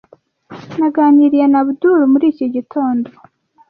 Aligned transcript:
Naganiriye 0.77 1.45
na 1.49 1.59
Abdul 1.63 1.99
muri 2.11 2.25
iki 2.31 2.45
gitondo. 2.55 3.09